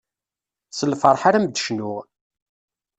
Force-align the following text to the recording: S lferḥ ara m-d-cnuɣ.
S 0.77 0.79
lferḥ 0.91 1.21
ara 1.29 1.39
m-d-cnuɣ. 1.43 1.97